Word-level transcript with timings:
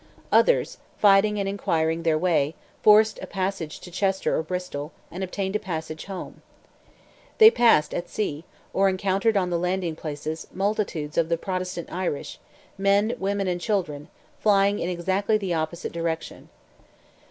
Others, 0.31 0.79
fighting 0.97 1.39
and 1.39 1.47
inquiring 1.47 2.01
their 2.01 2.17
way, 2.17 2.55
forced 2.81 3.19
a 3.21 3.27
passage 3.27 3.79
to 3.81 3.91
Chester 3.91 4.35
or 4.35 4.41
Bristol, 4.41 4.91
and 5.11 5.23
obtained 5.23 5.55
a 5.55 5.59
passage 5.59 6.05
home. 6.05 6.41
They 7.37 7.51
passed 7.51 7.93
at 7.93 8.09
sea, 8.09 8.43
or 8.73 8.89
encountered 8.89 9.37
on 9.37 9.51
the 9.51 9.59
landing 9.59 9.95
places, 9.95 10.47
multitudes 10.51 11.19
of 11.19 11.29
the 11.29 11.37
Protestant 11.37 11.91
Irish, 11.93 12.39
men, 12.79 13.13
women 13.19 13.47
and 13.47 13.61
children, 13.61 14.07
flying 14.39 14.79
in 14.79 14.89
exactly 14.89 15.37
the 15.37 15.53
opposite 15.53 15.91
direction. 15.91 16.49